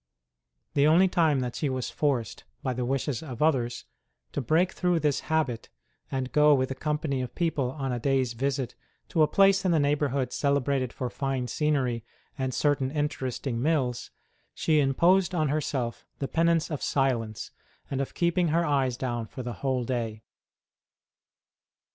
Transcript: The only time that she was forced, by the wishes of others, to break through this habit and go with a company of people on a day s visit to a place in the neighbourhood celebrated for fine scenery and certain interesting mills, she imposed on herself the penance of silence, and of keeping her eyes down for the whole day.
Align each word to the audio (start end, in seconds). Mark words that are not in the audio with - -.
The 0.73 0.87
only 0.87 1.07
time 1.07 1.41
that 1.41 1.55
she 1.55 1.69
was 1.69 1.91
forced, 1.91 2.43
by 2.63 2.73
the 2.73 2.85
wishes 2.85 3.21
of 3.21 3.39
others, 3.43 3.85
to 4.31 4.41
break 4.41 4.71
through 4.71 4.99
this 4.99 5.19
habit 5.19 5.69
and 6.11 6.31
go 6.31 6.55
with 6.55 6.71
a 6.71 6.73
company 6.73 7.21
of 7.21 7.35
people 7.35 7.69
on 7.73 7.91
a 7.91 7.99
day 7.99 8.19
s 8.19 8.33
visit 8.33 8.73
to 9.09 9.21
a 9.21 9.27
place 9.27 9.63
in 9.63 9.69
the 9.69 9.79
neighbourhood 9.79 10.33
celebrated 10.33 10.91
for 10.91 11.11
fine 11.11 11.47
scenery 11.47 12.03
and 12.35 12.51
certain 12.51 12.89
interesting 12.89 13.61
mills, 13.61 14.09
she 14.55 14.79
imposed 14.79 15.35
on 15.35 15.49
herself 15.49 16.07
the 16.17 16.27
penance 16.27 16.71
of 16.71 16.81
silence, 16.81 17.51
and 17.91 18.01
of 18.01 18.15
keeping 18.15 18.47
her 18.47 18.65
eyes 18.65 18.97
down 18.97 19.27
for 19.27 19.43
the 19.43 19.53
whole 19.61 19.83
day. 19.83 20.23